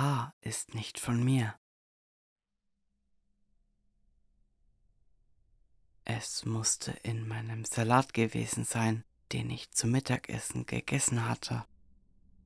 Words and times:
Haar 0.00 0.34
ist 0.40 0.74
nicht 0.74 0.98
von 0.98 1.22
mir. 1.22 1.54
Es 6.04 6.46
musste 6.46 6.92
in 7.02 7.28
meinem 7.28 7.66
Salat 7.66 8.14
gewesen 8.14 8.64
sein, 8.64 9.04
den 9.32 9.50
ich 9.50 9.70
zum 9.72 9.90
Mittagessen 9.90 10.64
gegessen 10.64 11.28
hatte. 11.28 11.66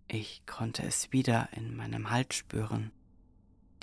Ich 0.08 0.44
konnte 0.46 0.82
es 0.82 1.12
wieder 1.12 1.48
in 1.52 1.76
meinem 1.76 2.10
Hals 2.10 2.34
spüren. 2.34 2.90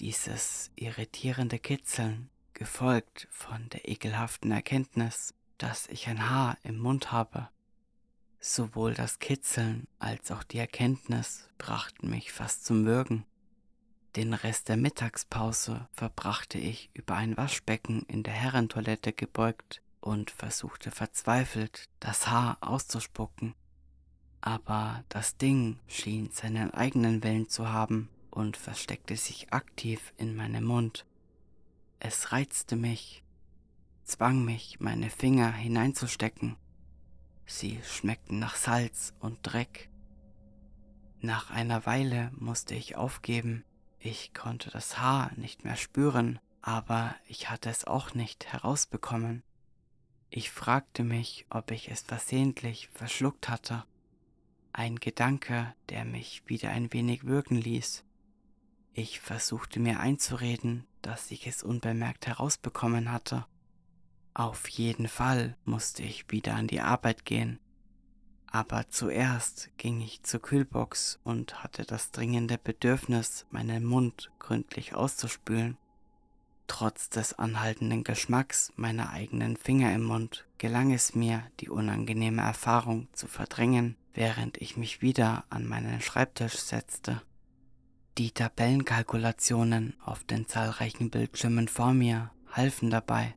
Dieses 0.02 0.72
irritierende 0.76 1.58
Kitzeln, 1.58 2.30
gefolgt 2.54 3.30
von 3.31 3.70
der 3.70 3.88
ekelhaften 3.88 4.52
Erkenntnis, 4.52 5.34
dass 5.58 5.88
ich 5.88 6.09
ein 6.09 6.30
Haar 6.30 6.58
im 6.64 6.78
Mund 6.78 7.14
habe. 7.14 7.48
Sowohl 8.42 8.95
das 8.95 9.20
Kitzeln 9.20 9.88
als 9.98 10.30
auch 10.30 10.44
die 10.44 10.58
Erkenntnis 10.58 11.48
brachten 11.58 12.09
mich 12.09 12.34
fast 12.34 12.66
zum 12.66 12.86
Würgen. 12.86 13.26
Den 14.16 14.34
Rest 14.34 14.70
der 14.70 14.78
Mittagspause 14.78 15.88
verbrachte 15.92 16.58
ich 16.58 16.90
über 16.94 17.16
ein 17.16 17.38
Waschbecken 17.38 18.04
in 18.08 18.24
der 18.24 18.34
Herrentoilette 18.34 19.14
gebeugt 19.14 19.82
und 20.00 20.32
versuchte 20.32 20.92
verzweifelt, 20.92 21.86
das 22.00 22.28
Haar 22.28 22.58
auszuspucken. 22.62 23.54
Aber 24.42 25.04
das 25.10 25.38
Ding 25.38 25.80
schien 25.88 26.32
seinen 26.32 26.74
eigenen 26.74 27.24
Willen 27.24 27.48
zu 27.48 27.70
haben 27.70 28.10
und 28.32 28.58
versteckte 28.58 29.16
sich 29.16 29.54
aktiv 29.54 30.14
in 30.18 30.36
meinem 30.36 30.66
Mund. 30.66 31.06
Es 32.00 32.32
reizte 32.32 32.76
mich, 32.76 33.23
zwang 34.04 34.44
mich, 34.44 34.80
meine 34.80 35.09
Finger 35.09 35.52
hineinzustecken 35.52 36.58
Sie 37.52 37.80
schmeckten 37.84 38.40
nach 38.40 38.56
Salz 38.56 39.14
und 39.20 39.40
Dreck. 39.44 39.90
Nach 41.20 41.52
einer 41.52 41.86
Weile 41.86 42.31
musste 42.40 42.75
ich 42.75 42.96
aufgeben. 42.96 43.66
Ich 44.03 44.33
konnte 44.33 44.71
das 44.71 44.97
Haar 44.97 45.31
nicht 45.35 45.63
mehr 45.63 45.75
spüren, 45.75 46.39
aber 46.63 47.16
ich 47.27 47.52
hatte 47.52 47.69
es 47.69 47.85
auch 47.85 48.16
nicht 48.16 48.52
herausbekommen. 48.52 49.44
Ich 50.31 50.49
fragte 50.49 51.03
mich, 51.03 51.45
ob 51.52 51.69
ich 51.69 51.91
es 51.91 52.02
versehentlich 52.02 52.89
verschluckt 52.89 53.47
hatte. 53.47 53.85
Ein 54.73 54.95
Gedanke, 54.95 55.75
der 55.89 56.03
mich 56.03 56.41
wieder 56.47 56.72
ein 56.72 56.91
wenig 56.91 57.25
wirken 57.25 57.57
ließ. 57.57 58.03
Ich 58.94 59.19
versuchte 59.19 59.79
mir 59.79 59.99
einzureden, 59.99 60.88
dass 61.03 61.29
ich 61.29 61.45
es 61.45 61.61
unbemerkt 61.61 62.25
herausbekommen 62.25 63.11
hatte. 63.11 63.45
Auf 64.33 64.67
jeden 64.69 65.09
Fall 65.09 65.55
musste 65.63 66.02
ich 66.02 66.31
wieder 66.31 66.55
an 66.55 66.66
die 66.66 66.81
Arbeit 66.81 67.23
gehen. 67.23 67.59
Aber 68.52 68.89
zuerst 68.89 69.69
ging 69.77 70.02
ich 70.02 70.23
zur 70.23 70.41
Kühlbox 70.41 71.19
und 71.23 71.63
hatte 71.63 71.85
das 71.85 72.11
dringende 72.11 72.57
Bedürfnis, 72.57 73.45
meinen 73.49 73.85
Mund 73.85 74.30
gründlich 74.39 74.94
auszuspülen. 74.94 75.77
Trotz 76.67 77.09
des 77.09 77.33
anhaltenden 77.39 78.03
Geschmacks 78.03 78.73
meiner 78.75 79.11
eigenen 79.11 79.55
Finger 79.55 79.94
im 79.94 80.03
Mund 80.03 80.45
gelang 80.57 80.94
es 80.94 81.16
mir, 81.16 81.44
die 81.61 81.69
unangenehme 81.69 82.41
Erfahrung 82.41 83.07
zu 83.13 83.27
verdrängen, 83.27 83.95
während 84.13 84.57
ich 84.57 84.75
mich 84.75 85.02
wieder 85.02 85.45
an 85.49 85.66
meinen 85.66 86.02
Schreibtisch 86.02 86.57
setzte. 86.57 87.22
Die 88.17 88.31
Tabellenkalkulationen 88.31 89.95
auf 90.03 90.25
den 90.25 90.45
zahlreichen 90.47 91.09
Bildschirmen 91.09 91.69
vor 91.69 91.94
mir 91.94 92.31
halfen 92.52 92.89
dabei, 92.89 93.33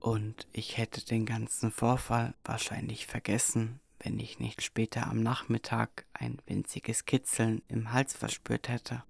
und 0.00 0.46
ich 0.52 0.76
hätte 0.76 1.04
den 1.04 1.26
ganzen 1.26 1.70
Vorfall 1.70 2.34
wahrscheinlich 2.44 3.06
vergessen, 3.06 3.80
wenn 4.00 4.18
ich 4.18 4.38
nicht 4.38 4.62
später 4.62 5.06
am 5.06 5.22
Nachmittag 5.22 6.06
ein 6.12 6.38
winziges 6.46 7.04
Kitzeln 7.04 7.62
im 7.68 7.92
Hals 7.92 8.14
verspürt 8.14 8.68
hätte. 8.68 9.02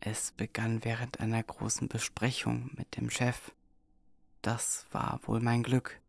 Es 0.00 0.32
begann 0.32 0.84
während 0.84 1.20
einer 1.20 1.42
großen 1.42 1.88
Besprechung 1.88 2.70
mit 2.76 2.96
dem 2.96 3.10
Chef. 3.10 3.52
Das 4.42 4.86
war 4.90 5.20
wohl 5.24 5.40
mein 5.40 5.62
Glück. 5.62 6.00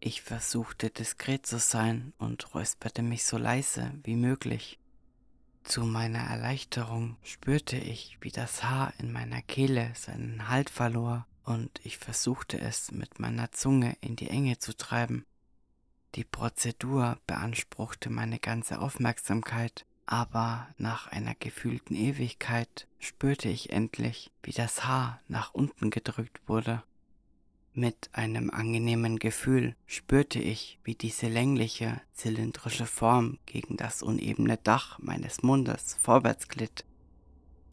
Ich 0.00 0.20
versuchte 0.20 0.90
diskret 0.90 1.46
zu 1.46 1.58
sein 1.58 2.12
und 2.18 2.54
räusperte 2.54 3.02
mich 3.02 3.24
so 3.24 3.38
leise 3.38 3.92
wie 4.02 4.16
möglich. 4.16 4.78
Zu 5.64 5.84
meiner 5.84 6.20
Erleichterung 6.20 7.16
spürte 7.22 7.76
ich, 7.76 8.18
wie 8.20 8.30
das 8.30 8.62
Haar 8.62 8.92
in 8.98 9.10
meiner 9.10 9.42
Kehle 9.42 9.90
seinen 9.96 10.48
Halt 10.48 10.70
verlor 10.70 11.26
und 11.44 11.80
ich 11.82 11.96
versuchte 11.96 12.60
es 12.60 12.92
mit 12.92 13.18
meiner 13.18 13.50
Zunge 13.52 13.96
in 14.00 14.16
die 14.16 14.28
Enge 14.28 14.58
zu 14.58 14.76
treiben. 14.76 15.24
Die 16.16 16.24
Prozedur 16.24 17.18
beanspruchte 17.26 18.08
meine 18.08 18.38
ganze 18.38 18.80
Aufmerksamkeit, 18.80 19.84
aber 20.06 20.66
nach 20.78 21.08
einer 21.08 21.34
gefühlten 21.34 21.94
Ewigkeit 21.94 22.88
spürte 22.98 23.50
ich 23.50 23.68
endlich, 23.68 24.30
wie 24.42 24.52
das 24.52 24.86
Haar 24.86 25.20
nach 25.28 25.52
unten 25.52 25.90
gedrückt 25.90 26.40
wurde. 26.46 26.82
Mit 27.74 28.08
einem 28.12 28.48
angenehmen 28.48 29.18
Gefühl 29.18 29.76
spürte 29.84 30.38
ich, 30.38 30.78
wie 30.84 30.94
diese 30.94 31.28
längliche, 31.28 32.00
zylindrische 32.14 32.86
Form 32.86 33.38
gegen 33.44 33.76
das 33.76 34.02
unebene 34.02 34.56
Dach 34.56 34.98
meines 34.98 35.42
Mundes 35.42 35.98
vorwärts 36.00 36.48
glitt. 36.48 36.86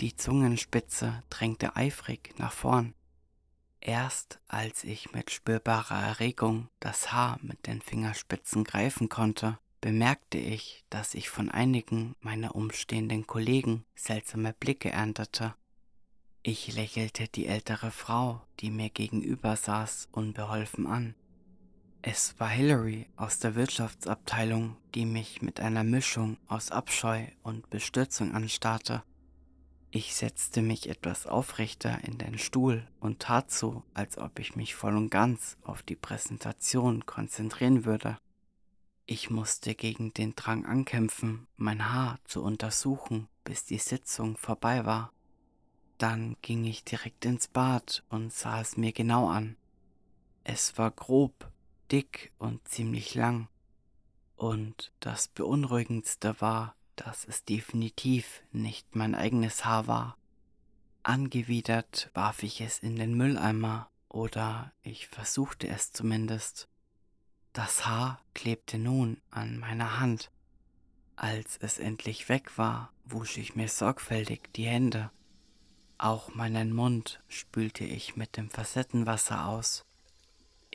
Die 0.01 0.17
Zungenspitze 0.17 1.23
drängte 1.29 1.77
eifrig 1.77 2.33
nach 2.37 2.51
vorn. 2.51 2.93
Erst 3.85 4.39
als 4.47 4.85
ich 4.85 5.11
mit 5.11 5.29
spürbarer 5.29 6.01
Erregung 6.01 6.69
das 6.79 7.11
Haar 7.11 7.37
mit 7.41 7.67
den 7.67 7.81
Fingerspitzen 7.81 8.63
greifen 8.63 9.09
konnte, 9.09 9.59
bemerkte 9.81 10.37
ich, 10.37 10.85
dass 10.89 11.13
ich 11.13 11.29
von 11.29 11.49
einigen 11.49 12.15
meiner 12.21 12.55
umstehenden 12.55 13.27
Kollegen 13.27 13.83
seltsame 13.93 14.53
Blicke 14.53 14.89
erntete. 14.89 15.53
Ich 16.43 16.73
lächelte 16.73 17.27
die 17.27 17.45
ältere 17.45 17.91
Frau, 17.91 18.41
die 18.61 18.71
mir 18.71 18.89
gegenüber 18.89 19.57
saß, 19.57 20.07
unbeholfen 20.13 20.87
an. 20.87 21.13
Es 22.01 22.39
war 22.39 22.49
Hillary 22.49 23.09
aus 23.17 23.39
der 23.39 23.55
Wirtschaftsabteilung, 23.55 24.77
die 24.95 25.05
mich 25.05 25.41
mit 25.41 25.59
einer 25.59 25.83
Mischung 25.83 26.37
aus 26.47 26.71
Abscheu 26.71 27.25
und 27.41 27.69
Bestürzung 27.69 28.33
anstarrte. 28.33 29.03
Ich 29.95 30.15
setzte 30.15 30.63
mich 30.63 30.89
etwas 30.89 31.27
aufrechter 31.27 32.03
in 32.03 32.17
den 32.17 32.39
Stuhl 32.39 32.87
und 32.99 33.19
tat 33.19 33.51
so, 33.51 33.83
als 33.93 34.17
ob 34.17 34.39
ich 34.39 34.55
mich 34.55 34.73
voll 34.73 34.97
und 34.97 35.11
ganz 35.11 35.55
auf 35.61 35.83
die 35.83 35.95
Präsentation 35.95 37.05
konzentrieren 37.05 37.85
würde. 37.85 38.17
Ich 39.05 39.29
musste 39.29 39.75
gegen 39.75 40.11
den 40.11 40.33
Drang 40.33 40.65
ankämpfen, 40.65 41.45
mein 41.57 41.93
Haar 41.93 42.17
zu 42.23 42.41
untersuchen, 42.41 43.27
bis 43.43 43.65
die 43.65 43.77
Sitzung 43.77 44.35
vorbei 44.35 44.83
war. 44.83 45.13
Dann 45.99 46.37
ging 46.41 46.65
ich 46.65 46.83
direkt 46.83 47.23
ins 47.25 47.47
Bad 47.47 48.03
und 48.09 48.33
sah 48.33 48.61
es 48.61 48.77
mir 48.77 48.93
genau 48.93 49.29
an. 49.29 49.57
Es 50.43 50.75
war 50.79 50.89
grob, 50.89 51.51
dick 51.91 52.31
und 52.39 52.67
ziemlich 52.67 53.13
lang. 53.13 53.47
Und 54.37 54.91
das 55.01 55.27
Beunruhigendste 55.27 56.41
war, 56.41 56.75
dass 56.95 57.25
es 57.25 57.43
definitiv 57.45 58.41
nicht 58.51 58.95
mein 58.95 59.15
eigenes 59.15 59.65
Haar 59.65 59.87
war. 59.87 60.17
Angewidert 61.03 62.09
warf 62.13 62.43
ich 62.43 62.61
es 62.61 62.79
in 62.79 62.95
den 62.95 63.13
Mülleimer 63.15 63.89
oder 64.09 64.71
ich 64.81 65.07
versuchte 65.07 65.67
es 65.67 65.91
zumindest. 65.91 66.69
Das 67.51 67.85
Haar 67.85 68.21
klebte 68.33 68.77
nun 68.77 69.21
an 69.29 69.59
meiner 69.59 69.99
Hand. 69.99 70.31
Als 71.15 71.57
es 71.57 71.77
endlich 71.77 72.29
weg 72.29 72.57
war, 72.57 72.91
wusch 73.05 73.37
ich 73.37 73.55
mir 73.55 73.67
sorgfältig 73.67 74.51
die 74.55 74.65
Hände. 74.65 75.11
Auch 75.97 76.33
meinen 76.33 76.73
Mund 76.73 77.21
spülte 77.27 77.83
ich 77.83 78.15
mit 78.15 78.37
dem 78.37 78.49
Facettenwasser 78.49 79.47
aus. 79.47 79.85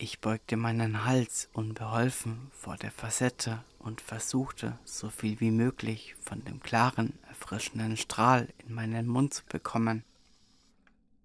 Ich 0.01 0.21
beugte 0.21 0.57
meinen 0.57 1.05
Hals 1.07 1.49
unbeholfen 1.53 2.53
vor 2.53 2.77
der 2.77 2.93
Facette 2.93 3.65
und 3.81 4.01
versuchte, 4.01 4.79
so 4.85 5.11
viel 5.11 5.41
wie 5.41 5.51
möglich 5.51 6.15
von 6.21 6.45
dem 6.45 6.61
klaren, 6.61 7.19
erfrischenden 7.27 7.97
Strahl 7.97 8.47
in 8.59 8.75
meinen 8.75 9.09
Mund 9.09 9.35
zu 9.35 9.45
bekommen. 9.47 10.05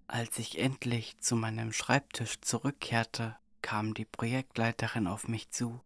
Als 0.07 0.39
ich 0.39 0.57
endlich 0.57 1.19
zu 1.19 1.35
meinem 1.35 1.71
Schreibtisch 1.71 2.41
zurückkehrte, 2.41 3.35
kam 3.61 3.93
die 3.93 4.05
Projektleiterin 4.05 5.05
auf 5.05 5.27
mich 5.27 5.51
zu. 5.51 5.79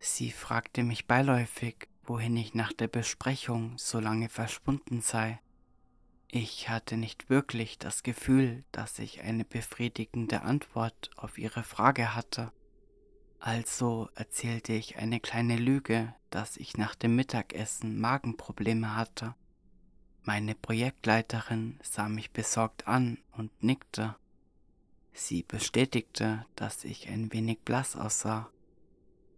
Sie 0.00 0.32
fragte 0.32 0.82
mich 0.82 1.06
beiläufig, 1.06 1.86
wohin 2.02 2.36
ich 2.36 2.52
nach 2.52 2.72
der 2.72 2.88
Besprechung 2.88 3.78
so 3.78 4.00
lange 4.00 4.28
verschwunden 4.28 5.02
sei. 5.02 5.38
Ich 6.34 6.70
hatte 6.70 6.96
nicht 6.96 7.28
wirklich 7.28 7.78
das 7.78 8.02
Gefühl, 8.02 8.64
dass 8.72 8.98
ich 8.98 9.20
eine 9.20 9.44
befriedigende 9.44 10.40
Antwort 10.40 11.10
auf 11.14 11.36
ihre 11.36 11.62
Frage 11.62 12.14
hatte. 12.14 12.52
Also 13.38 14.08
erzählte 14.14 14.72
ich 14.72 14.96
eine 14.96 15.20
kleine 15.20 15.56
Lüge, 15.56 16.14
dass 16.30 16.56
ich 16.56 16.78
nach 16.78 16.94
dem 16.94 17.16
Mittagessen 17.16 18.00
Magenprobleme 18.00 18.96
hatte. 18.96 19.34
Meine 20.22 20.54
Projektleiterin 20.54 21.78
sah 21.82 22.08
mich 22.08 22.30
besorgt 22.30 22.88
an 22.88 23.18
und 23.36 23.62
nickte. 23.62 24.16
Sie 25.12 25.42
bestätigte, 25.42 26.46
dass 26.56 26.84
ich 26.84 27.10
ein 27.10 27.30
wenig 27.34 27.58
blass 27.60 27.94
aussah. 27.94 28.48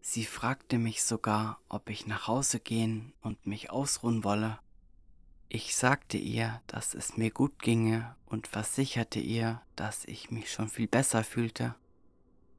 Sie 0.00 0.24
fragte 0.24 0.78
mich 0.78 1.02
sogar, 1.02 1.58
ob 1.68 1.90
ich 1.90 2.06
nach 2.06 2.28
Hause 2.28 2.60
gehen 2.60 3.14
und 3.20 3.48
mich 3.48 3.72
ausruhen 3.72 4.22
wolle. 4.22 4.60
Ich 5.54 5.76
sagte 5.76 6.18
ihr, 6.18 6.60
dass 6.66 6.94
es 6.94 7.16
mir 7.16 7.30
gut 7.30 7.60
ginge 7.60 8.16
und 8.26 8.48
versicherte 8.48 9.20
ihr, 9.20 9.62
dass 9.76 10.04
ich 10.04 10.32
mich 10.32 10.50
schon 10.50 10.68
viel 10.68 10.88
besser 10.88 11.22
fühlte. 11.22 11.76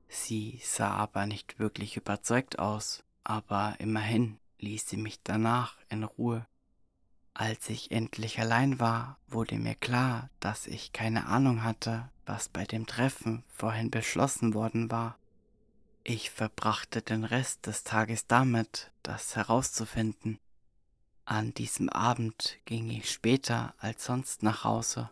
Sie 0.08 0.62
sah 0.64 0.92
aber 0.92 1.26
nicht 1.26 1.60
wirklich 1.60 1.98
überzeugt 1.98 2.58
aus, 2.58 3.04
aber 3.26 3.76
immerhin 3.80 4.40
ließ 4.60 4.88
sie 4.88 4.96
mich 4.96 5.20
danach 5.26 5.76
in 5.90 6.06
Ruhe. 6.06 6.48
Als 7.34 7.68
ich 7.68 7.92
endlich 7.92 8.40
allein 8.40 8.80
war, 8.80 9.20
wurde 9.28 9.58
mir 9.58 9.76
klar, 9.76 10.30
dass 10.40 10.66
ich 10.66 10.94
keine 10.94 11.26
Ahnung 11.26 11.64
hatte, 11.66 12.10
was 12.26 12.48
bei 12.48 12.64
dem 12.64 12.86
Treffen 12.86 13.44
vorhin 13.50 13.92
beschlossen 13.92 14.54
worden 14.54 14.90
war. 14.90 15.18
Ich 16.06 16.30
verbrachte 16.30 17.02
den 17.02 17.26
Rest 17.26 17.68
des 17.68 17.84
Tages 17.84 18.26
damit, 18.28 18.94
das 19.04 19.36
herauszufinden. 19.36 20.40
An 21.28 21.56
diesem 21.56 21.90
Abend 21.90 22.60
ging 22.66 22.88
ich 22.92 23.12
später 23.12 23.74
als 23.80 24.06
sonst 24.06 24.44
nach 24.44 24.64
Hause. 24.64 25.10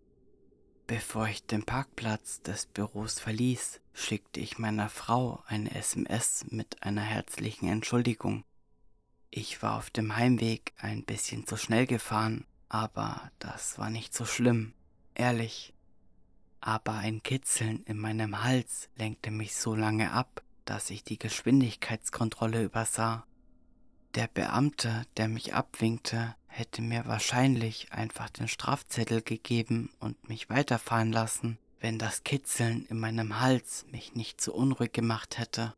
Bevor 0.86 1.28
ich 1.28 1.44
den 1.48 1.64
Parkplatz 1.64 2.44
des 2.44 2.68
Büros 2.68 3.20
verließ, 3.20 3.82
schickte 3.94 4.40
ich 4.40 4.60
meiner 4.60 4.90
Frau 4.90 5.44
eine 5.48 5.74
SMS 5.74 6.46
mit 6.50 6.84
einer 6.84 7.02
herzlichen 7.02 7.68
Entschuldigung. 7.68 8.44
Ich 9.32 9.64
war 9.64 9.76
auf 9.76 9.90
dem 9.90 10.16
Heimweg 10.16 10.74
ein 10.78 11.04
bisschen 11.04 11.48
zu 11.48 11.58
schnell 11.58 11.88
gefahren, 11.88 12.46
aber 12.70 13.32
das 13.40 13.80
war 13.80 13.90
nicht 13.90 14.14
so 14.14 14.26
schlimm, 14.26 14.76
ehrlich. 15.16 15.74
Aber 16.62 16.94
ein 16.94 17.24
Kitzeln 17.24 17.82
in 17.86 17.98
meinem 17.98 18.44
Hals 18.44 18.88
lenkte 18.98 19.32
mich 19.32 19.56
so 19.56 19.74
lange 19.74 20.12
ab, 20.12 20.44
dass 20.66 20.92
ich 20.92 21.04
die 21.04 21.18
Geschwindigkeitskontrolle 21.18 22.64
übersah. 22.64 23.26
Der 24.16 24.28
Beamte, 24.28 25.08
der 25.18 25.28
mich 25.28 25.56
abwinkte, 25.56 26.36
hätte 26.48 26.84
mir 26.84 27.08
wahrscheinlich 27.08 27.92
einfach 27.92 28.30
den 28.30 28.48
Strafzettel 28.48 29.24
gegeben 29.24 29.90
und 30.00 30.30
mich 30.30 30.52
weiterfahren 30.52 31.12
lassen, 31.12 31.58
wenn 31.80 31.98
das 31.98 32.24
Kitzeln 32.24 32.86
in 32.86 33.00
meinem 33.00 33.40
Hals 33.40 33.88
mich 33.92 34.14
nicht 34.14 34.40
so 34.40 34.54
unruhig 34.54 34.94
gemacht 34.94 35.40
hätte. 35.40 35.74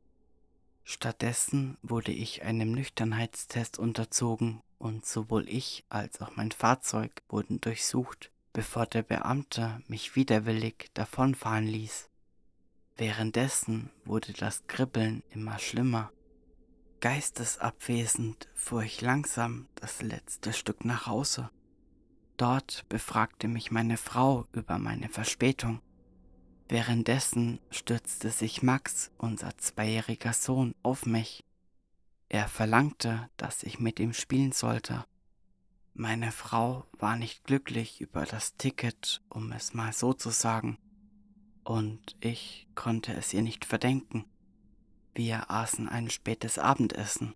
Stattdessen 0.84 1.78
wurde 1.82 2.12
ich 2.12 2.44
einem 2.44 2.74
Nüchternheitstest 2.74 3.80
unterzogen 3.80 4.62
und 4.80 5.06
sowohl 5.06 5.48
ich 5.48 5.86
als 5.88 6.20
auch 6.20 6.36
mein 6.36 6.52
Fahrzeug 6.52 7.24
wurden 7.30 7.62
durchsucht, 7.62 8.32
bevor 8.52 8.86
der 8.86 9.04
Beamte 9.04 9.82
mich 9.88 10.18
widerwillig 10.18 10.90
davonfahren 10.94 11.68
ließ. 11.68 12.10
Währenddessen 12.98 13.90
wurde 14.04 14.34
das 14.34 14.68
Kribbeln 14.68 15.24
immer 15.32 15.58
schlimmer. 15.58 16.12
Geistesabwesend 17.02 18.50
fuhr 18.56 18.84
ich 18.84 19.02
langsam 19.02 19.68
das 19.76 20.02
letzte 20.02 20.54
Stück 20.54 20.86
nach 20.86 21.06
Hause. 21.06 21.50
Dort 22.38 22.86
befragte 22.90 23.48
mich 23.48 23.72
meine 23.72 23.98
Frau 23.98 24.48
über 24.52 24.80
meine 24.80 25.10
Verspätung. 25.10 25.82
Währenddessen 26.68 27.60
stürzte 27.70 28.32
sich 28.32 28.64
Max, 28.64 29.12
unser 29.18 29.58
zweijähriger 29.58 30.34
Sohn, 30.34 30.74
auf 30.82 31.06
mich. 31.06 31.46
Er 32.28 32.48
verlangte, 32.48 33.30
dass 33.38 33.64
ich 33.64 33.80
mit 33.80 34.00
ihm 34.00 34.14
spielen 34.14 34.52
sollte. 34.52 35.06
Meine 35.94 36.32
Frau 36.32 36.86
war 36.98 37.16
nicht 37.16 37.44
glücklich 37.44 38.02
über 38.02 38.26
das 38.26 38.58
Ticket, 38.58 39.22
um 39.30 39.52
es 39.52 39.74
mal 39.74 39.94
so 39.94 40.14
zu 40.14 40.32
sagen, 40.32 40.78
und 41.64 42.16
ich 42.20 42.68
konnte 42.76 43.14
es 43.14 43.34
ihr 43.34 43.42
nicht 43.42 43.64
verdenken. 43.64 44.26
Wir 45.16 45.50
aßen 45.50 45.88
ein 45.88 46.10
spätes 46.10 46.60
Abendessen. 46.60 47.36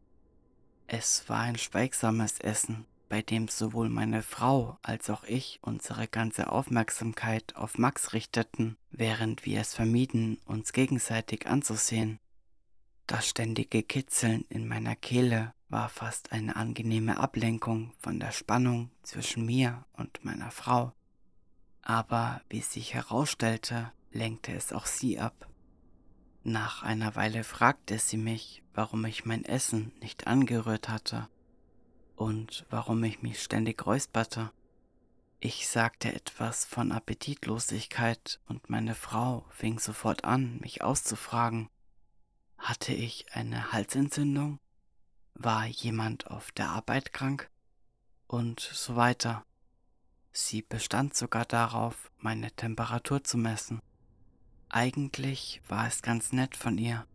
Es 0.88 1.30
war 1.30 1.40
ein 1.40 1.58
schweigsames 1.58 2.40
Essen, 2.40 2.86
bei 3.08 3.22
dem 3.22 3.48
sowohl 3.48 3.88
meine 3.88 4.22
Frau 4.22 4.78
als 4.81 5.10
auch 5.10 5.24
ich 5.24 5.60
unsere 5.62 6.10
ganze 6.10 6.52
Aufmerksamkeit 6.52 7.56
auf 7.56 7.78
Max 7.78 8.12
richteten, 8.12 8.76
während 8.92 9.46
wir 9.46 9.62
es 9.62 9.74
vermieden, 9.74 10.40
uns 10.44 10.74
gegenseitig 10.74 11.48
anzusehen. 11.48 12.20
Das 13.08 13.30
ständige 13.30 13.81
Kitzeln 13.81 14.44
in 14.50 14.68
meiner 14.68 14.98
Kehle 14.98 15.54
war 15.70 15.88
fast 15.88 16.34
eine 16.34 16.58
angenehme 16.58 17.18
Ablenkung 17.18 17.94
von 17.98 18.20
der 18.20 18.34
Spannung 18.34 18.92
zwischen 19.04 19.46
mir 19.46 19.86
und 19.94 20.26
meiner 20.26 20.52
Frau. 20.52 20.92
Aber 21.81 22.42
wie 22.50 22.60
sich 22.60 22.94
herausstellte, 22.94 23.94
lenkte 24.12 24.52
es 24.52 24.74
auch 24.74 24.86
sie 24.86 25.18
ab. 25.18 25.48
Nach 26.44 26.83
einer 26.83 27.15
Weile 27.15 27.44
fragte 27.44 28.00
sie 28.00 28.18
mich, 28.18 28.63
warum 28.74 29.03
ich 29.06 29.25
mein 29.25 29.44
Essen 29.44 29.91
nicht 30.00 30.27
angerührt 30.27 30.88
hatte 30.88 31.27
und 32.15 32.65
warum 32.69 33.03
ich 33.03 33.21
mich 33.21 33.41
ständig 33.41 33.86
räusperte. 33.86 34.51
Ich 35.41 35.68
sagte 35.68 36.13
etwas 36.13 36.65
von 36.65 36.91
Appetitlosigkeit 36.91 38.39
und 38.47 38.69
meine 38.69 38.95
Frau 38.95 39.45
fing 39.50 39.80
sofort 39.80 40.24
an, 40.24 40.59
mich 40.59 40.81
auszufragen. 40.81 41.69
Hatte 42.57 42.94
ich 42.94 43.33
eine 43.33 43.71
Halsentzündung? 43.71 44.59
War 45.33 45.65
jemand 45.65 46.27
auf 46.27 46.51
der 46.51 46.69
Arbeit 46.69 47.13
krank? 47.13 47.50
Und 48.27 48.59
so 48.59 48.95
weiter. 48.95 49.45
Sie 50.31 50.62
bestand 50.62 51.15
sogar 51.15 51.45
darauf, 51.45 52.12
meine 52.18 52.51
Temperatur 52.51 53.24
zu 53.24 53.38
messen. 53.38 53.81
Eigentlich 54.69 55.62
war 55.68 55.88
es 55.88 56.01
ganz 56.01 56.31
nett 56.31 56.56
von 56.56 56.77
ihr, 56.77 57.06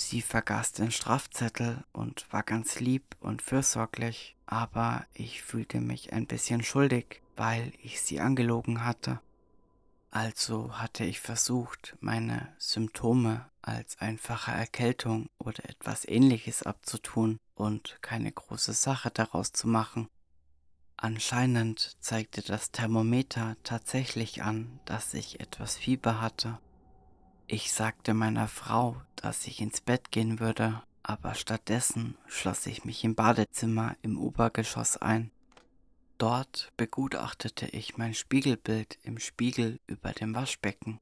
Sie 0.00 0.22
vergaß 0.22 0.74
den 0.74 0.92
Strafzettel 0.92 1.82
und 1.92 2.32
war 2.32 2.44
ganz 2.44 2.78
lieb 2.78 3.16
und 3.18 3.42
fürsorglich, 3.42 4.36
aber 4.46 5.04
ich 5.12 5.42
fühlte 5.42 5.80
mich 5.80 6.12
ein 6.12 6.28
bisschen 6.28 6.62
schuldig, 6.62 7.20
weil 7.34 7.72
ich 7.82 8.00
sie 8.00 8.20
angelogen 8.20 8.84
hatte. 8.84 9.20
Also 10.12 10.78
hatte 10.78 11.04
ich 11.04 11.18
versucht, 11.18 11.96
meine 11.98 12.54
Symptome 12.58 13.50
als 13.60 13.98
einfache 13.98 14.52
Erkältung 14.52 15.28
oder 15.38 15.68
etwas 15.68 16.06
ähnliches 16.06 16.62
abzutun 16.62 17.40
und 17.56 17.98
keine 18.00 18.30
große 18.30 18.74
Sache 18.74 19.10
daraus 19.10 19.52
zu 19.52 19.66
machen. 19.66 20.08
Anscheinend 20.98 21.96
zeigte 22.00 22.42
das 22.42 22.70
Thermometer 22.70 23.56
tatsächlich 23.62 24.42
an, 24.42 24.78
dass 24.84 25.14
ich 25.14 25.40
etwas 25.40 25.78
Fieber 25.78 26.20
hatte 26.20 26.58
ich 27.50 27.72
sagte 27.72 28.12
meiner 28.12 28.46
Frau, 28.46 29.00
dass 29.16 29.46
ich 29.46 29.62
ins 29.62 29.80
Bett 29.80 30.10
gehen 30.10 30.38
würde, 30.38 30.82
aber 31.02 31.34
stattdessen 31.34 32.14
schloss 32.26 32.66
ich 32.66 32.84
mich 32.84 33.02
im 33.04 33.14
Badezimmer 33.14 33.96
im 34.02 34.20
Obergeschoss 34.20 34.98
ein. 34.98 35.30
Dort 36.18 36.70
begutachtete 36.76 37.66
ich 37.68 37.96
mein 37.96 38.12
Spiegelbild 38.12 38.98
im 39.02 39.18
Spiegel 39.18 39.80
über 39.86 40.12
dem 40.12 40.34
Waschbecken. 40.34 41.00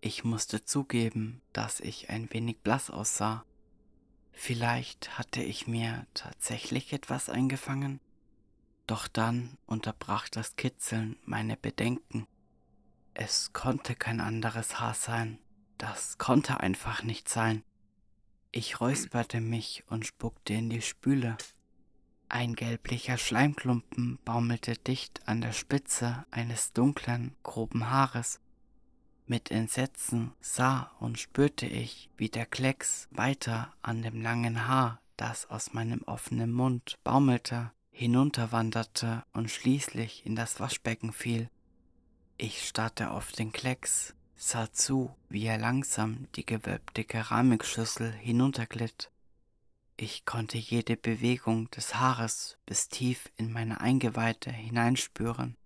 Ich 0.00 0.24
musste 0.24 0.64
zugeben, 0.64 1.42
dass 1.52 1.78
ich 1.78 2.10
ein 2.10 2.28
wenig 2.32 2.58
blass 2.58 2.90
aussah. 2.90 3.44
Vielleicht 4.32 5.16
hatte 5.16 5.44
ich 5.44 5.68
mir 5.68 6.08
tatsächlich 6.12 6.92
etwas 6.92 7.28
eingefangen? 7.28 8.00
Doch 8.92 9.08
dann 9.08 9.56
unterbrach 9.64 10.28
das 10.28 10.54
Kitzeln 10.54 11.16
meine 11.24 11.56
Bedenken. 11.56 12.26
Es 13.14 13.54
konnte 13.54 13.94
kein 13.94 14.20
anderes 14.20 14.80
Haar 14.80 14.92
sein. 14.92 15.38
Das 15.78 16.18
konnte 16.18 16.60
einfach 16.60 17.02
nicht 17.02 17.26
sein. 17.26 17.64
Ich 18.50 18.82
räusperte 18.82 19.40
mich 19.40 19.82
und 19.88 20.04
spuckte 20.04 20.52
in 20.52 20.68
die 20.68 20.82
Spüle. 20.82 21.38
Ein 22.28 22.54
gelblicher 22.54 23.16
Schleimklumpen 23.16 24.18
baumelte 24.26 24.74
dicht 24.74 25.26
an 25.26 25.40
der 25.40 25.52
Spitze 25.52 26.26
eines 26.30 26.74
dunklen, 26.74 27.34
groben 27.44 27.88
Haares. 27.88 28.40
Mit 29.24 29.50
Entsetzen 29.50 30.34
sah 30.42 30.92
und 31.00 31.18
spürte 31.18 31.64
ich, 31.64 32.10
wie 32.18 32.28
der 32.28 32.44
Klecks 32.44 33.08
weiter 33.10 33.72
an 33.80 34.02
dem 34.02 34.20
langen 34.20 34.68
Haar, 34.68 35.00
das 35.16 35.48
aus 35.48 35.72
meinem 35.72 36.02
offenen 36.02 36.52
Mund 36.52 36.98
baumelte, 37.04 37.72
hinunterwanderte 37.92 39.24
und 39.32 39.50
schließlich 39.50 40.26
in 40.26 40.34
das 40.34 40.58
Waschbecken 40.58 41.12
fiel. 41.12 41.48
Ich 42.38 42.66
starrte 42.66 43.10
auf 43.12 43.30
den 43.30 43.52
Klecks, 43.52 44.14
sah 44.34 44.72
zu, 44.72 45.14
wie 45.28 45.44
er 45.44 45.58
langsam 45.58 46.26
die 46.34 46.44
gewölbte 46.44 47.04
Keramikschüssel 47.04 48.10
hinunterglitt. 48.10 49.12
Ich 49.96 50.24
konnte 50.24 50.58
jede 50.58 50.96
Bewegung 50.96 51.70
des 51.70 51.94
Haares 51.94 52.58
bis 52.66 52.88
tief 52.88 53.30
in 53.36 53.52
meine 53.52 53.80
Eingeweide 53.80 54.50
hineinspüren. 54.50 55.56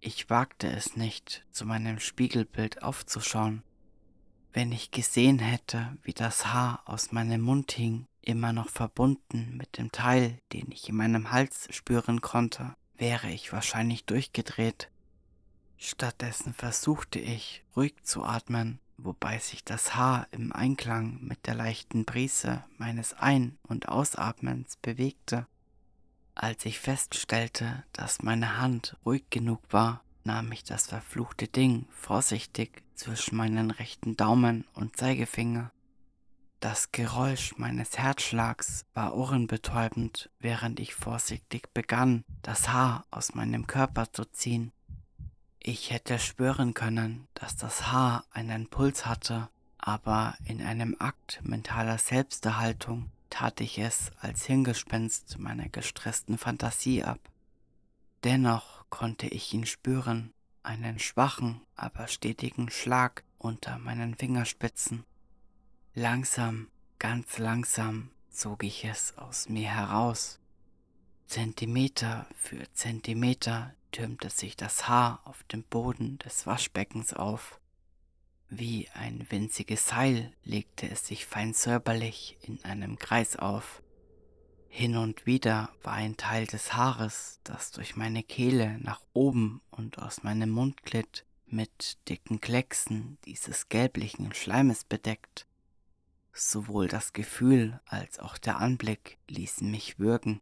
Ich 0.00 0.30
wagte 0.30 0.68
es 0.68 0.94
nicht, 0.94 1.44
zu 1.50 1.64
meinem 1.64 1.98
Spiegelbild 1.98 2.84
aufzuschauen. 2.84 3.64
Wenn 4.52 4.72
ich 4.72 4.90
gesehen 4.90 5.38
hätte, 5.38 5.96
wie 6.02 6.14
das 6.14 6.46
Haar 6.46 6.82
aus 6.86 7.12
meinem 7.12 7.42
Mund 7.42 7.72
hing, 7.72 8.06
immer 8.22 8.52
noch 8.52 8.68
verbunden 8.68 9.56
mit 9.56 9.78
dem 9.78 9.92
Teil, 9.92 10.40
den 10.52 10.70
ich 10.70 10.88
in 10.88 10.96
meinem 10.96 11.30
Hals 11.30 11.68
spüren 11.70 12.20
konnte, 12.20 12.74
wäre 12.96 13.30
ich 13.30 13.52
wahrscheinlich 13.52 14.04
durchgedreht. 14.04 14.90
Stattdessen 15.76 16.54
versuchte 16.54 17.18
ich, 17.20 17.64
ruhig 17.76 17.94
zu 18.02 18.24
atmen, 18.24 18.80
wobei 18.96 19.38
sich 19.38 19.64
das 19.64 19.94
Haar 19.94 20.26
im 20.32 20.52
Einklang 20.52 21.18
mit 21.22 21.46
der 21.46 21.54
leichten 21.54 22.04
Brise 22.04 22.64
meines 22.76 23.14
Ein- 23.14 23.58
und 23.62 23.88
Ausatmens 23.88 24.76
bewegte. 24.76 25.46
Als 26.34 26.64
ich 26.64 26.80
feststellte, 26.80 27.84
dass 27.92 28.22
meine 28.22 28.58
Hand 28.58 28.96
ruhig 29.04 29.24
genug 29.30 29.62
war, 29.70 30.02
nahm 30.24 30.52
ich 30.52 30.64
das 30.64 30.86
verfluchte 30.86 31.48
Ding 31.48 31.86
vorsichtig 31.90 32.82
zwischen 32.94 33.36
meinen 33.36 33.70
rechten 33.70 34.16
Daumen 34.16 34.66
und 34.74 34.96
Zeigefinger. 34.96 35.70
Das 36.60 36.90
Geräusch 36.90 37.56
meines 37.56 37.98
Herzschlags 37.98 38.84
war 38.92 39.14
ohrenbetäubend, 39.16 40.28
während 40.40 40.80
ich 40.80 40.94
vorsichtig 40.94 41.72
begann, 41.72 42.24
das 42.42 42.70
Haar 42.70 43.04
aus 43.12 43.34
meinem 43.34 43.68
Körper 43.68 44.12
zu 44.12 44.24
ziehen. 44.24 44.72
Ich 45.60 45.92
hätte 45.92 46.18
spüren 46.18 46.74
können, 46.74 47.28
dass 47.34 47.56
das 47.56 47.92
Haar 47.92 48.24
einen 48.32 48.68
Puls 48.68 49.06
hatte, 49.06 49.48
aber 49.78 50.34
in 50.46 50.60
einem 50.60 50.96
Akt 50.98 51.40
mentaler 51.44 51.98
Selbsterhaltung 51.98 53.10
tat 53.30 53.60
ich 53.60 53.78
es 53.78 54.10
als 54.20 54.46
Hirngespenst 54.46 55.38
meiner 55.38 55.68
gestressten 55.68 56.38
Fantasie 56.38 57.04
ab. 57.04 57.20
Dennoch 58.24 58.77
konnte 58.90 59.26
ich 59.26 59.52
ihn 59.54 59.66
spüren, 59.66 60.32
einen 60.62 60.98
schwachen, 60.98 61.62
aber 61.76 62.08
stetigen 62.08 62.70
Schlag 62.70 63.24
unter 63.38 63.78
meinen 63.78 64.14
Fingerspitzen. 64.14 65.04
Langsam, 65.94 66.68
ganz 66.98 67.38
langsam 67.38 68.10
zog 68.30 68.64
ich 68.64 68.84
es 68.84 69.16
aus 69.18 69.48
mir 69.48 69.68
heraus. 69.68 70.38
Zentimeter 71.26 72.26
für 72.36 72.72
Zentimeter 72.72 73.74
türmte 73.92 74.30
sich 74.30 74.56
das 74.56 74.88
Haar 74.88 75.20
auf 75.24 75.42
dem 75.44 75.62
Boden 75.62 76.18
des 76.18 76.46
Waschbeckens 76.46 77.12
auf. 77.12 77.60
Wie 78.48 78.88
ein 78.94 79.26
winziges 79.30 79.88
Seil 79.88 80.32
legte 80.44 80.90
es 80.90 81.06
sich 81.06 81.26
fein 81.26 81.52
säuberlich 81.52 82.38
in 82.42 82.64
einem 82.64 82.98
Kreis 82.98 83.36
auf. 83.36 83.82
Hin 84.68 84.96
und 84.96 85.26
wieder 85.26 85.70
war 85.82 85.94
ein 85.94 86.16
Teil 86.16 86.46
des 86.46 86.74
Haares, 86.74 87.40
das 87.42 87.72
durch 87.72 87.96
meine 87.96 88.22
Kehle 88.22 88.78
nach 88.78 89.00
oben 89.12 89.60
und 89.70 89.98
aus 89.98 90.22
meinem 90.22 90.50
Mund 90.50 90.82
glitt, 90.84 91.24
mit 91.46 91.98
dicken 92.08 92.40
Klecksen 92.40 93.18
dieses 93.24 93.68
gelblichen 93.68 94.32
Schleimes 94.34 94.84
bedeckt. 94.84 95.46
Sowohl 96.32 96.86
das 96.86 97.12
Gefühl 97.12 97.80
als 97.86 98.18
auch 98.18 98.38
der 98.38 98.58
Anblick 98.58 99.18
ließen 99.28 99.68
mich 99.68 99.98
würgen. 99.98 100.40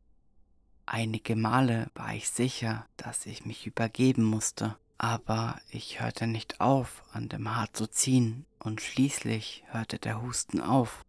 Einige 0.85 1.37
Male 1.37 1.91
war 1.95 2.15
ich 2.15 2.29
sicher, 2.29 2.87
dass 2.97 3.27
ich 3.27 3.47
mich 3.47 3.67
übergeben 3.67 4.25
musste, 4.25 4.77
aber 4.99 5.61
ich 5.71 6.01
hörte 6.01 6.27
nicht 6.27 6.61
auf, 6.61 7.03
an 7.13 7.29
dem 7.29 7.55
Haar 7.55 7.73
zu 7.73 7.87
ziehen, 7.87 8.47
und 8.59 8.81
schließlich 8.81 9.65
hörte 9.69 9.99
der 9.99 10.23
Husten 10.23 10.61
auf. 10.61 11.05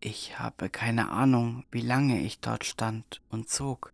Ich 0.00 0.38
habe 0.38 0.70
keine 0.70 1.10
Ahnung, 1.10 1.64
wie 1.70 1.82
lange 1.82 2.20
ich 2.22 2.40
dort 2.40 2.64
stand 2.64 3.20
und 3.30 3.48
zog. 3.48 3.92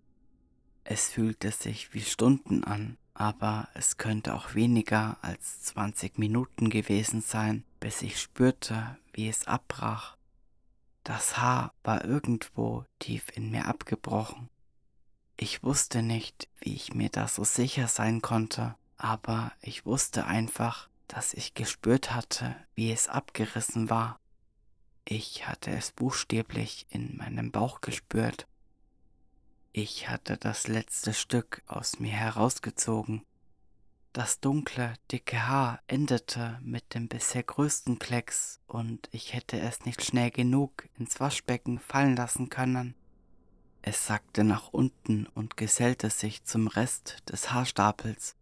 Es 0.85 1.09
fühlte 1.09 1.51
sich 1.51 1.95
wie 1.95 2.03
Stunden 2.03 2.63
an, 2.63 2.97
aber 3.13 3.69
es 3.75 3.97
könnte 3.97 4.35
auch 4.35 4.55
weniger 4.55 5.19
als 5.23 5.63
20 5.63 6.19
Minuten 6.19 6.71
gewesen 6.71 7.23
sein, 7.23 7.65
bis 7.81 8.03
ich 8.03 8.21
spürte, 8.21 8.97
wie 9.13 9.29
es 9.29 9.47
abbrach. 9.47 10.17
Das 11.03 11.39
Haar 11.39 11.73
war 11.83 12.05
irgendwo 12.05 12.85
tief 12.99 13.25
in 13.35 13.51
mir 13.51 13.67
abgebrochen 13.67 14.49
ich 15.39 15.63
wusste 15.63 16.03
nicht, 16.03 16.49
wie 16.61 16.75
ich 16.75 16.95
mir 16.95 17.11
da 17.11 17.29
so 17.29 17.45
sicher 17.45 17.89
sein 17.89 18.23
konnte, 18.23 18.75
aber 18.97 19.53
ich 19.61 19.85
wusste 19.85 20.25
einfach, 20.27 20.89
dass 21.09 21.35
ich 21.35 21.55
gespürt 21.55 22.15
hatte, 22.15 22.57
wie 22.75 22.91
es 22.91 23.09
abgerissen 23.09 23.91
war. 23.91 24.19
Ich 25.09 25.47
hatte 25.47 25.71
es 25.71 25.93
buchstäblich 25.93 26.85
in 26.91 27.17
meinem 27.17 27.53
Bauch 27.53 27.81
gespürt. 27.81 28.49
Ich 29.73 30.09
hatte 30.09 30.37
das 30.37 30.67
letzte 30.67 31.15
Stück 31.15 31.63
aus 31.69 32.01
mir 32.01 32.11
herausgezogen. 32.11 33.23
Das 34.13 34.41
dunkle, 34.41 34.95
dicke 35.13 35.47
Haar 35.47 35.81
endete 35.87 36.59
mit 36.61 36.95
dem 36.95 37.07
bisher 37.07 37.45
größten 37.45 38.01
Klecks 38.01 38.59
und 38.67 39.09
ich 39.13 39.33
hätte 39.33 39.61
es 39.61 39.85
nicht 39.85 40.03
schnell 40.03 40.33
genug 40.33 40.89
ins 40.99 41.21
Waschbecken 41.21 41.79
fallen 41.79 42.17
lassen 42.17 42.49
können. 42.49 42.97
Es 43.83 44.09
sackte 44.09 44.43
nach 44.43 44.73
unten 44.73 45.27
und 45.35 45.57
gesellte 45.57 46.11
sich 46.11 46.43
zum 46.43 46.67
Rest 46.67 47.19
des 47.31 47.53
Haarstapels. 47.53 48.35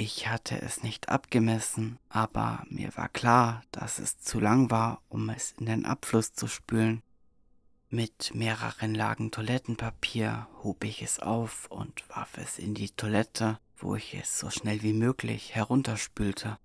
Ich 0.00 0.28
hatte 0.28 0.62
es 0.62 0.84
nicht 0.84 1.08
abgemessen, 1.08 1.98
aber 2.08 2.62
mir 2.68 2.96
war 2.96 3.08
klar, 3.08 3.64
dass 3.72 3.98
es 3.98 4.20
zu 4.20 4.38
lang 4.38 4.70
war, 4.70 5.02
um 5.08 5.28
es 5.28 5.56
in 5.58 5.66
den 5.66 5.84
Abfluss 5.84 6.32
zu 6.32 6.46
spülen. 6.46 7.02
Mit 7.90 8.32
mehreren 8.32 8.94
Lagen 8.94 9.32
Toilettenpapier 9.32 10.46
hob 10.62 10.84
ich 10.84 11.02
es 11.02 11.18
auf 11.18 11.66
und 11.68 12.08
warf 12.10 12.38
es 12.38 12.60
in 12.60 12.74
die 12.74 12.90
Toilette, 12.90 13.58
wo 13.76 13.96
ich 13.96 14.14
es 14.14 14.38
so 14.38 14.50
schnell 14.50 14.84
wie 14.84 14.92
möglich 14.92 15.56
herunterspülte. 15.56 16.60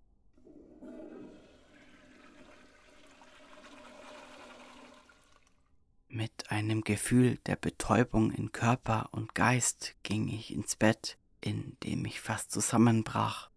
Mit 6.07 6.51
einem 6.51 6.83
Gefühl 6.83 7.39
der 7.47 7.55
Betäubung 7.55 8.29
in 8.29 8.51
Körper 8.51 9.09
und 9.11 9.33
Geist 9.33 9.95
ging 10.03 10.27
ich 10.27 10.53
ins 10.53 10.75
Bett, 10.75 11.17
in 11.43 11.77
dem 11.83 12.05
ich 12.05 12.21
fast 12.21 12.51
zusammenbrach. 12.51 13.49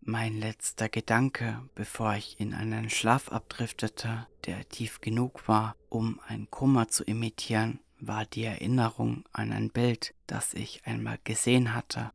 Mein 0.00 0.38
letzter 0.38 0.88
Gedanke, 0.88 1.62
bevor 1.74 2.14
ich 2.14 2.38
in 2.38 2.54
einen 2.54 2.90
Schlaf 2.90 3.30
abdriftete, 3.30 4.26
der 4.44 4.68
tief 4.68 5.00
genug 5.00 5.48
war, 5.48 5.76
um 5.88 6.20
ein 6.28 6.48
Kummer 6.50 6.88
zu 6.88 7.04
imitieren, 7.04 7.80
war 7.98 8.24
die 8.24 8.44
Erinnerung 8.44 9.24
an 9.32 9.52
ein 9.52 9.70
Bild, 9.70 10.14
das 10.26 10.54
ich 10.54 10.86
einmal 10.86 11.18
gesehen 11.24 11.74
hatte. 11.74 12.12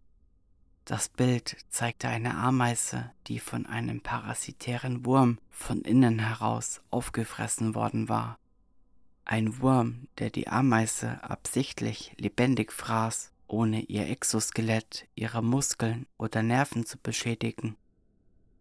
Das 0.85 1.09
Bild 1.09 1.57
zeigte 1.69 2.07
eine 2.07 2.35
Ameise, 2.35 3.11
die 3.27 3.39
von 3.39 3.65
einem 3.65 4.01
parasitären 4.01 5.05
Wurm 5.05 5.39
von 5.49 5.81
innen 5.81 6.19
heraus 6.19 6.81
aufgefressen 6.89 7.75
worden 7.75 8.09
war. 8.09 8.39
Ein 9.25 9.59
Wurm, 9.59 10.07
der 10.17 10.29
die 10.29 10.47
Ameise 10.47 11.23
absichtlich 11.23 12.13
lebendig 12.17 12.71
fraß, 12.71 13.31
ohne 13.51 13.81
ihr 13.81 14.07
Exoskelett, 14.07 15.07
ihre 15.15 15.43
Muskeln 15.43 16.07
oder 16.17 16.41
Nerven 16.41 16.85
zu 16.85 16.97
beschädigen. 16.97 17.77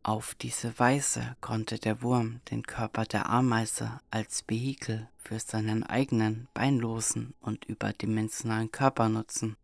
Auf 0.02 0.35
diese 0.35 0.78
Weise 0.78 1.37
konnte 1.40 1.78
der 1.78 2.02
Wurm 2.02 2.40
den 2.50 2.62
Körper 2.62 3.04
der 3.04 3.28
Ameise 3.28 4.00
als 4.11 4.44
Vehikel 4.49 5.09
für 5.18 5.38
seinen 5.38 5.82
eigenen 5.82 6.49
beinlosen 6.54 7.35
und 7.40 7.66
überdimensionalen 7.66 8.73
Körper 8.73 9.09
nutzen. 9.09 9.56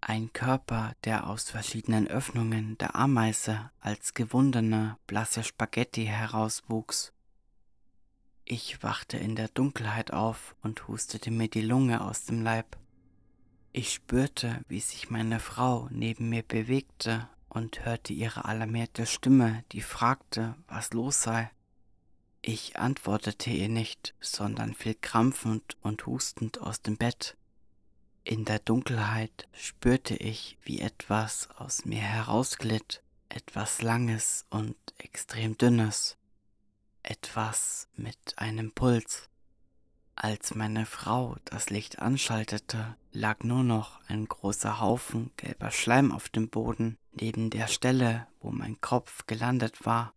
Ein 0.00 0.32
Körper, 0.32 0.94
der 1.04 1.26
aus 1.26 1.50
verschiedenen 1.50 2.06
Öffnungen 2.06 2.78
der 2.78 2.94
Ameise 2.94 3.70
als 3.80 4.14
gewundene, 4.14 4.98
blasse 5.06 5.42
Spaghetti 5.42 6.04
herauswuchs 6.04 7.12
ich 8.48 8.80
wachte 8.80 9.16
in 9.16 9.34
der 9.34 9.48
Dunkelheit 9.48 10.12
auf 10.12 10.54
und 10.62 10.86
hustete 10.86 11.32
mir 11.32 11.48
die 11.48 11.62
Lunge 11.62 12.00
aus 12.00 12.26
dem 12.26 12.42
Leib. 12.42 12.76
Ich 13.78 13.92
spürte, 13.92 14.64
wie 14.68 14.80
sich 14.80 15.10
meine 15.10 15.38
Frau 15.38 15.88
neben 15.90 16.30
mir 16.30 16.42
bewegte 16.42 17.28
und 17.50 17.84
hörte 17.84 18.14
ihre 18.14 18.46
alarmierte 18.46 19.04
Stimme, 19.04 19.64
die 19.72 19.82
fragte, 19.82 20.54
was 20.66 20.94
los 20.94 21.20
sei. 21.20 21.50
Ich 22.40 22.78
antwortete 22.78 23.50
ihr 23.50 23.68
nicht, 23.68 24.14
sondern 24.18 24.72
fiel 24.72 24.94
krampfend 24.98 25.76
und 25.82 26.06
hustend 26.06 26.58
aus 26.58 26.80
dem 26.80 26.96
Bett. 26.96 27.36
In 28.24 28.46
der 28.46 28.60
Dunkelheit 28.60 29.46
spürte 29.52 30.16
ich, 30.16 30.56
wie 30.62 30.80
etwas 30.80 31.50
aus 31.58 31.84
mir 31.84 32.00
herausglitt, 32.00 33.02
etwas 33.28 33.82
Langes 33.82 34.46
und 34.48 34.74
extrem 34.96 35.58
Dünnes 35.58 36.16
etwas 37.02 37.88
mit 37.94 38.38
einem 38.38 38.72
Puls. 38.72 39.28
Als 40.18 40.54
meine 40.54 40.86
Frau 40.86 41.36
das 41.44 41.68
Licht 41.68 41.98
anschaltete, 41.98 42.96
lag 43.12 43.44
nur 43.44 43.62
noch 43.62 44.00
ein 44.08 44.26
großer 44.26 44.80
Haufen 44.80 45.30
gelber 45.36 45.70
Schleim 45.70 46.10
auf 46.10 46.30
dem 46.30 46.48
Boden 46.48 46.96
neben 47.12 47.50
der 47.50 47.68
Stelle, 47.68 48.26
wo 48.40 48.50
mein 48.50 48.80
Kopf 48.80 49.26
gelandet 49.26 49.84
war. 49.84 50.14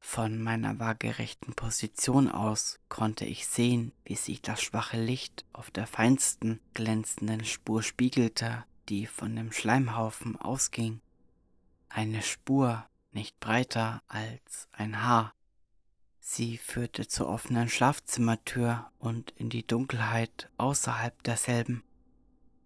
Von 0.00 0.42
meiner 0.42 0.78
waagerechten 0.78 1.54
Position 1.54 2.30
aus 2.30 2.78
konnte 2.90 3.24
ich 3.24 3.46
sehen, 3.46 3.92
wie 4.04 4.16
sich 4.16 4.42
das 4.42 4.60
schwache 4.60 5.00
Licht 5.00 5.46
auf 5.54 5.70
der 5.70 5.86
feinsten, 5.86 6.60
glänzenden 6.74 7.44
Spur 7.44 7.82
spiegelte, 7.82 8.64
die 8.90 9.06
von 9.06 9.34
dem 9.34 9.50
Schleimhaufen 9.50 10.36
ausging. 10.36 11.00
Eine 11.88 12.20
Spur 12.20 12.86
nicht 13.12 13.40
breiter 13.40 14.02
als 14.08 14.68
ein 14.72 15.02
Haar. 15.02 15.32
Sie 16.28 16.58
führte 16.58 17.06
zur 17.06 17.28
offenen 17.28 17.68
Schlafzimmertür 17.68 18.90
und 18.98 19.30
in 19.36 19.48
die 19.48 19.64
Dunkelheit 19.64 20.50
außerhalb 20.58 21.22
derselben. 21.22 21.84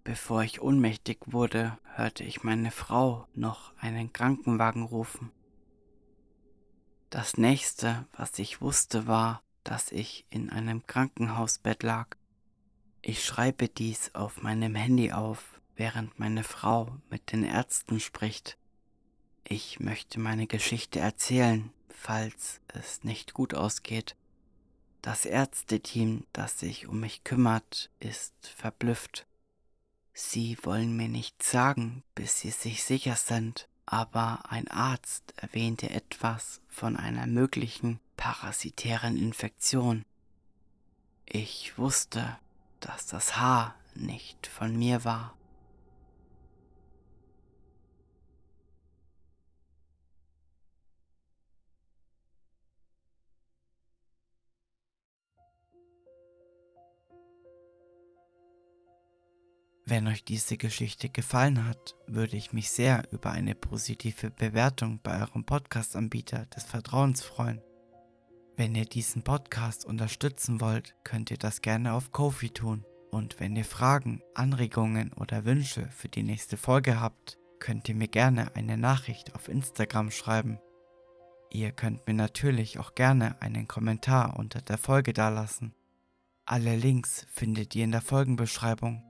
Bevor 0.02 0.42
ich 0.42 0.62
ohnmächtig 0.62 1.18
wurde, 1.26 1.78
hörte 1.94 2.24
ich 2.24 2.42
meine 2.42 2.70
Frau 2.70 3.28
noch 3.34 3.76
einen 3.76 4.14
Krankenwagen 4.14 4.84
rufen. 4.84 5.30
Das 7.10 7.36
nächste, 7.36 8.06
was 8.16 8.38
ich 8.38 8.62
wusste, 8.62 9.06
war, 9.06 9.42
dass 9.62 9.92
ich 9.92 10.24
in 10.30 10.48
einem 10.48 10.86
Krankenhausbett 10.86 11.82
lag. 11.82 12.16
Ich 13.02 13.22
schreibe 13.22 13.68
dies 13.68 14.14
auf 14.14 14.40
meinem 14.40 14.74
Handy 14.74 15.12
auf, 15.12 15.60
während 15.76 16.18
meine 16.18 16.44
Frau 16.44 16.96
mit 17.10 17.30
den 17.30 17.44
Ärzten 17.44 18.00
spricht. 18.00 18.56
Ich 19.44 19.80
möchte 19.80 20.18
meine 20.18 20.46
Geschichte 20.46 20.98
erzählen, 20.98 21.70
falls 22.00 22.60
es 22.68 23.04
nicht 23.04 23.34
gut 23.34 23.52
ausgeht. 23.52 24.16
Das 25.02 25.26
Ärzteteam, 25.26 26.24
das 26.32 26.58
sich 26.58 26.88
um 26.88 27.00
mich 27.00 27.24
kümmert, 27.24 27.90
ist 28.00 28.34
verblüfft. 28.56 29.26
Sie 30.14 30.56
wollen 30.62 30.96
mir 30.96 31.08
nichts 31.08 31.50
sagen, 31.50 32.02
bis 32.14 32.40
sie 32.40 32.50
sich 32.50 32.84
sicher 32.84 33.16
sind, 33.16 33.68
aber 33.84 34.50
ein 34.50 34.68
Arzt 34.68 35.34
erwähnte 35.36 35.90
etwas 35.90 36.60
von 36.68 36.96
einer 36.96 37.26
möglichen 37.26 38.00
parasitären 38.16 39.16
Infektion. 39.16 40.04
Ich 41.26 41.76
wusste, 41.76 42.38
dass 42.80 43.06
das 43.06 43.36
Haar 43.36 43.74
nicht 43.94 44.46
von 44.46 44.76
mir 44.76 45.04
war. 45.04 45.34
Wenn 59.90 60.06
euch 60.06 60.22
diese 60.22 60.56
Geschichte 60.56 61.08
gefallen 61.08 61.66
hat, 61.66 61.96
würde 62.06 62.36
ich 62.36 62.52
mich 62.52 62.70
sehr 62.70 63.02
über 63.10 63.32
eine 63.32 63.56
positive 63.56 64.30
Bewertung 64.30 65.00
bei 65.02 65.20
eurem 65.20 65.42
Podcast-Anbieter 65.42 66.46
des 66.46 66.62
Vertrauens 66.62 67.22
freuen. 67.22 67.60
Wenn 68.56 68.76
ihr 68.76 68.84
diesen 68.84 69.24
Podcast 69.24 69.84
unterstützen 69.84 70.60
wollt, 70.60 70.94
könnt 71.02 71.32
ihr 71.32 71.38
das 71.38 71.60
gerne 71.60 71.92
auf 71.92 72.12
Kofi 72.12 72.50
tun. 72.50 72.84
Und 73.10 73.40
wenn 73.40 73.56
ihr 73.56 73.64
Fragen, 73.64 74.22
Anregungen 74.32 75.12
oder 75.14 75.44
Wünsche 75.44 75.88
für 75.90 76.08
die 76.08 76.22
nächste 76.22 76.56
Folge 76.56 77.00
habt, 77.00 77.36
könnt 77.58 77.88
ihr 77.88 77.96
mir 77.96 78.06
gerne 78.06 78.54
eine 78.54 78.76
Nachricht 78.76 79.34
auf 79.34 79.48
Instagram 79.48 80.12
schreiben. 80.12 80.60
Ihr 81.50 81.72
könnt 81.72 82.06
mir 82.06 82.14
natürlich 82.14 82.78
auch 82.78 82.94
gerne 82.94 83.42
einen 83.42 83.66
Kommentar 83.66 84.38
unter 84.38 84.62
der 84.62 84.78
Folge 84.78 85.12
dalassen. 85.12 85.74
Alle 86.44 86.76
Links 86.76 87.26
findet 87.28 87.74
ihr 87.74 87.82
in 87.82 87.90
der 87.90 88.02
Folgenbeschreibung. 88.02 89.09